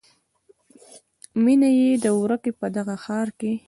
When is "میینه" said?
1.43-1.69